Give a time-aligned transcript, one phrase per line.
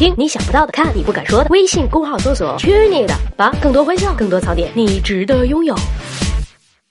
[0.00, 1.46] 听你想不到的，看你不敢说的。
[1.50, 5.74] 微信公号搜索“去你的吧”，更多欢笑，更多槽点，你值得拥有。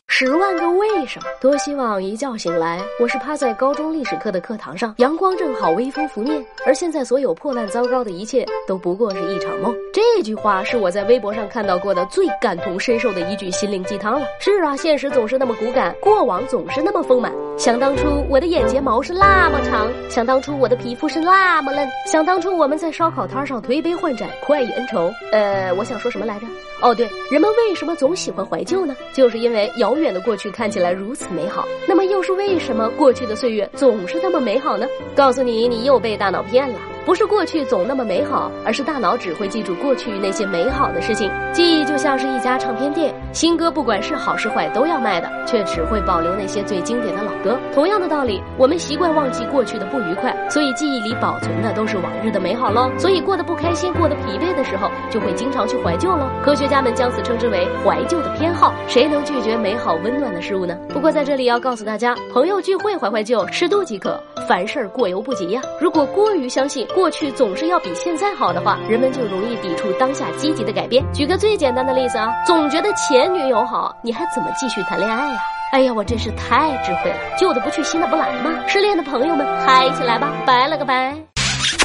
[0.05, 1.25] 十万个为什么？
[1.41, 9.75] 多希望一觉醒来，我是趴在高中历史课的课堂上，阳光正好，微风拂面，而现在所有破烂糟糕的一切都不过是一场梦。
[9.91, 14.27] 这句话是我在微博上看到过的最感同身受的一句心灵鸡汤了。
[14.39, 17.33] 是啊，现实总是那么骨感，过往总是那么丰满。
[17.59, 25.11] 想当初我的眼睫毛是那么长，想当初我的皮肤是那么嫩，想当初我们在烧烤摊上推杯换盏，快意恩仇。
[25.33, 26.47] 呃，我想说什么来着？
[26.81, 28.95] 哦，对，人们为什么总喜欢怀旧呢？
[29.11, 30.13] 就是因为遥远。
[30.13, 34.87] 的过去看起来如此美好，那么又是为什么过去的岁月总是那么美好呢？
[35.13, 36.79] 告诉你，你又被大脑骗了。
[37.09, 41.27] 不是过去总那么美好，而是大脑只会记住过去那些美好的事情。
[41.51, 47.57] 记忆就像是一家唱片店，新歌不管是好是坏都要卖的，却只会保留那些最经典的老歌。
[47.73, 52.91] 同样的道理，我们习惯忘记过去的不愉快，所以记忆里保存的都是往日的美好喽。
[52.99, 56.29] 所以过得不开心、过得疲惫的时候，就会经常去怀旧喽。
[56.45, 58.71] 科学家们将此称之为怀旧的偏好。
[58.87, 60.77] 谁能拒绝美好温暖的事物呢？
[60.89, 65.61] 不过在这里要告诉大家，朋友聚会怀怀旧，适度即可，凡事过犹不及呀。
[65.81, 66.87] 如果过于相信。
[66.99, 71.01] 过去总是要比现在好的话，人们就容易抵触当下积极的改变。
[71.13, 75.39] 举个最简单的例子啊，总觉得前女友好，你还怎么继续谈恋爱呀？
[75.71, 78.51] 哎呀，我真是太智慧了，旧的不去，新的不来吗。
[78.67, 81.15] 失恋的朋友们，嗨起来吧，拜了个拜，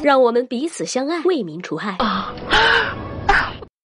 [0.03, 2.35] 让我们彼此相爱，为民除害啊。